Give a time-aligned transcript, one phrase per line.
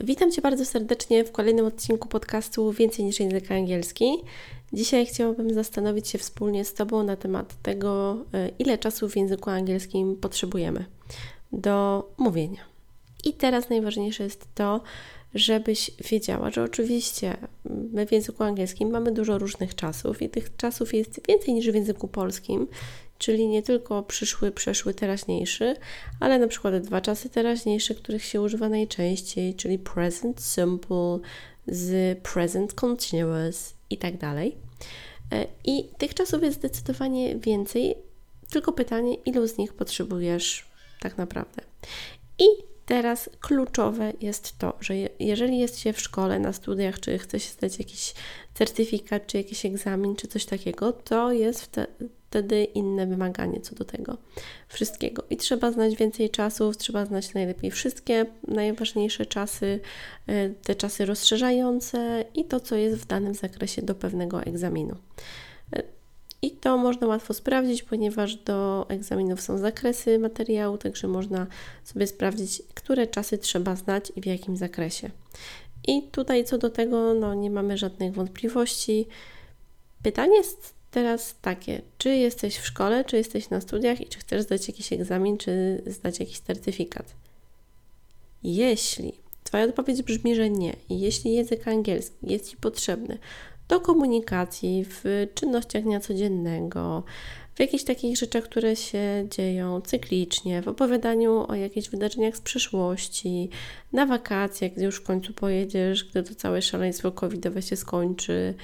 [0.00, 4.04] Witam Cię bardzo serdecznie w kolejnym odcinku podcastu Więcej niż język angielski.
[4.72, 9.50] Dzisiaj chciałabym zastanowić się wspólnie z Tobą na temat tego, e, ile czasu w języku
[9.50, 10.84] angielskim potrzebujemy
[11.52, 12.60] do mówienia.
[13.24, 14.80] I teraz najważniejsze jest to,
[15.34, 20.94] żebyś wiedziała, że oczywiście my w języku angielskim mamy dużo różnych czasów i tych czasów
[20.94, 22.66] jest więcej niż w języku polskim,
[23.18, 25.76] czyli nie tylko przyszły, przeszły, teraźniejszy,
[26.20, 31.18] ale na przykład dwa czasy teraźniejsze, których się używa najczęściej, czyli present simple
[31.66, 34.56] z present continuous i tak dalej.
[35.32, 37.94] E, I tych czasów jest zdecydowanie więcej,
[38.50, 40.66] tylko pytanie, ilu z nich potrzebujesz
[41.00, 41.62] tak naprawdę.
[42.38, 47.40] I Teraz kluczowe jest to, że jeżeli jest się w szkole, na studiach, czy chce
[47.40, 48.14] się zdać jakiś
[48.54, 51.70] certyfikat, czy jakiś egzamin, czy coś takiego, to jest
[52.28, 54.16] wtedy inne wymaganie co do tego
[54.68, 55.24] wszystkiego.
[55.30, 59.80] I trzeba znać więcej czasów, trzeba znać najlepiej wszystkie najważniejsze czasy,
[60.26, 64.96] e, te czasy rozszerzające i to, co jest w danym zakresie do pewnego egzaminu.
[66.42, 71.46] I to można łatwo sprawdzić, ponieważ do egzaminów są zakresy materiału, także można
[71.84, 75.10] sobie sprawdzić, które czasy trzeba znać i w jakim zakresie.
[75.86, 79.06] I tutaj co do tego, no nie mamy żadnych wątpliwości.
[80.02, 84.42] Pytanie jest teraz takie, czy jesteś w szkole, czy jesteś na studiach i czy chcesz
[84.42, 87.14] zdać jakiś egzamin, czy zdać jakiś certyfikat.
[88.42, 89.12] Jeśli
[89.48, 93.18] Twoja odpowiedź brzmi, że nie, jeśli język angielski jest Ci potrzebny
[93.68, 97.02] do komunikacji, w czynnościach dnia codziennego,
[97.54, 103.50] w jakichś takich rzeczach, które się dzieją cyklicznie, w opowiadaniu o jakichś wydarzeniach z przeszłości,
[103.92, 108.54] na wakacjach, gdy już w końcu pojedziesz, gdy to całe szaleństwo covidowe się skończy,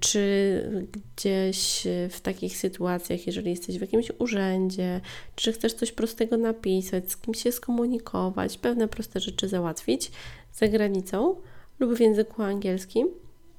[0.00, 0.62] czy
[0.92, 5.00] gdzieś w takich sytuacjach, jeżeli jesteś w jakimś urzędzie,
[5.36, 10.10] czy chcesz coś prostego napisać, z kimś się skomunikować, pewne proste rzeczy załatwić
[10.54, 11.36] za granicą
[11.80, 13.08] lub w języku angielskim,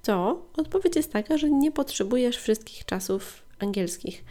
[0.03, 4.23] to odpowiedź jest taka, że nie potrzebujesz wszystkich czasów angielskich.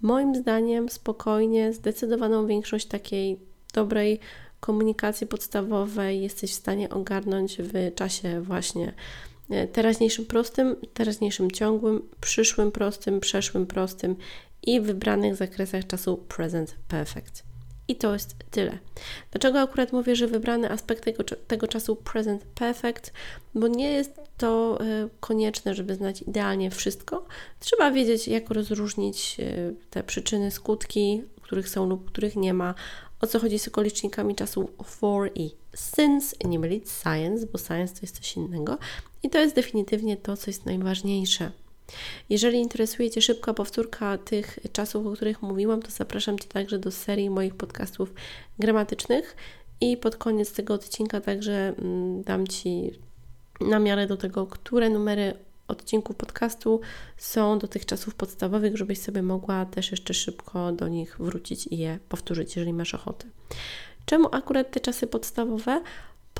[0.00, 3.38] Moim zdaniem spokojnie, zdecydowaną większość takiej
[3.74, 4.20] dobrej
[4.60, 8.92] komunikacji podstawowej jesteś w stanie ogarnąć w czasie właśnie
[9.50, 14.16] e, teraźniejszym prostym, teraźniejszym ciągłym, przyszłym prostym, przeszłym prostym
[14.62, 17.49] i wybranych zakresach czasu present perfect.
[17.90, 18.78] I to jest tyle.
[19.30, 23.12] Dlaczego akurat mówię, że wybrany aspekt tego, tego czasu present perfect?
[23.54, 27.26] Bo nie jest to y, konieczne, żeby znać idealnie wszystko.
[27.60, 32.74] Trzeba wiedzieć, jak rozróżnić y, te przyczyny, skutki, których są lub których nie ma.
[33.20, 38.00] O co chodzi z okolicznikami czasu for i since, nie mylić science, bo science to
[38.02, 38.78] jest coś innego.
[39.22, 41.50] I to jest definitywnie to, co jest najważniejsze.
[42.28, 46.90] Jeżeli interesuje Cię szybka powtórka tych czasów, o których mówiłam, to zapraszam Cię także do
[46.90, 48.14] serii moich podcastów
[48.58, 49.36] gramatycznych
[49.80, 52.90] i pod koniec tego odcinka także mm, dam Ci
[53.60, 55.34] na miarę do tego, które numery
[55.68, 56.80] odcinków podcastu
[57.16, 61.78] są do tych czasów podstawowych, żebyś sobie mogła też jeszcze szybko do nich wrócić i
[61.78, 63.26] je powtórzyć, jeżeli masz ochotę.
[64.04, 65.82] Czemu akurat te czasy podstawowe?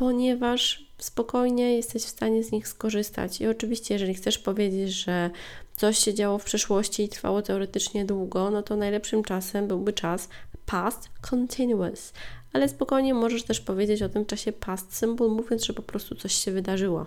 [0.00, 3.40] Ponieważ spokojnie jesteś w stanie z nich skorzystać.
[3.40, 5.30] I oczywiście, jeżeli chcesz powiedzieć, że
[5.76, 10.28] coś się działo w przeszłości i trwało teoretycznie długo, no to najlepszym czasem byłby czas
[10.66, 12.12] past continuous.
[12.52, 16.34] Ale spokojnie możesz też powiedzieć o tym czasie past simple, mówiąc, że po prostu coś
[16.34, 17.06] się wydarzyło.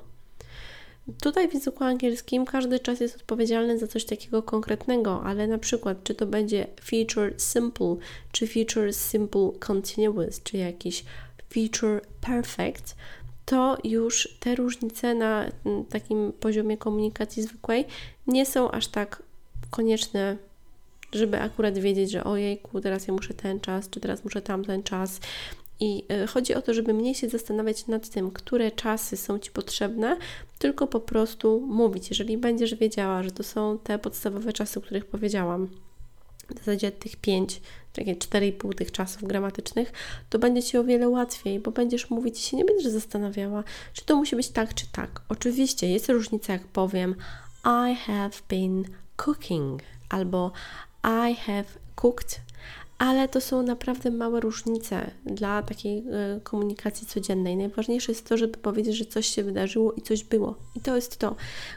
[1.21, 6.03] Tutaj w języku angielskim każdy czas jest odpowiedzialny za coś takiego konkretnego, ale na przykład
[6.03, 7.95] czy to będzie feature simple,
[8.31, 11.03] czy feature simple continuous, czy jakiś
[11.53, 12.95] feature perfect,
[13.45, 17.85] to już te różnice na mm, takim poziomie komunikacji zwykłej
[18.27, 19.23] nie są aż tak
[19.69, 20.37] konieczne,
[21.13, 25.19] żeby akurat wiedzieć, że ojejku, teraz ja muszę ten czas, czy teraz muszę tamten czas.
[25.79, 29.51] I y, chodzi o to, żeby mniej się zastanawiać nad tym, które czasy są Ci
[29.51, 30.17] potrzebne,
[30.59, 32.09] tylko po prostu mówić.
[32.09, 35.69] Jeżeli będziesz wiedziała, że to są te podstawowe czasy, o których powiedziałam,
[36.55, 37.61] w zasadzie tych pięć,
[37.93, 39.91] takie 4,5 tych czasów gramatycznych,
[40.29, 43.63] to będzie Ci o wiele łatwiej, bo będziesz mówić i się nie będziesz zastanawiała,
[43.94, 45.21] czy to musi być tak, czy tak.
[45.29, 47.15] Oczywiście jest różnica, jak powiem
[47.65, 48.85] I have been
[49.15, 50.51] cooking albo
[51.03, 51.65] I have
[51.95, 52.41] cooked
[53.03, 57.57] ale to są naprawdę małe różnice dla takiej e, komunikacji codziennej.
[57.57, 60.55] Najważniejsze jest to, żeby powiedzieć, że coś się wydarzyło i coś było.
[60.75, 61.35] I to jest to.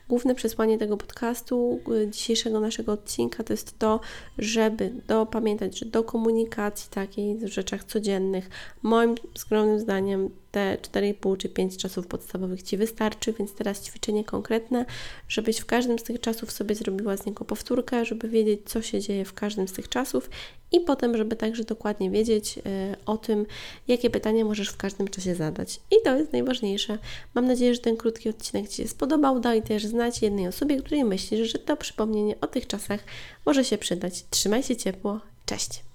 [0.09, 4.01] Główne przesłanie tego podcastu, e, dzisiejszego naszego odcinka, to jest to,
[4.39, 8.51] żeby do, pamiętać, że do komunikacji takiej w rzeczach codziennych,
[8.83, 14.85] moim skromnym zdaniem, te 4,5 czy 5 czasów podstawowych Ci wystarczy, więc teraz ćwiczenie konkretne,
[15.29, 19.01] żebyś w każdym z tych czasów sobie zrobiła z niego powtórkę, żeby wiedzieć, co się
[19.01, 20.31] dzieje w każdym z tych czasów
[20.73, 23.47] i potem, żeby także dokładnie wiedzieć e, o tym,
[23.89, 25.81] jakie pytania możesz w każdym czasie zadać.
[25.91, 26.99] I to jest najważniejsze.
[27.35, 29.41] Mam nadzieję, że ten krótki odcinek Ci się spodobał.
[29.41, 33.01] Daj też znać jednej osobie, której myślisz, że to przypomnienie o tych czasach
[33.47, 34.25] może się przydać.
[34.31, 35.21] Trzymaj się ciepło.
[35.47, 35.87] Cześć!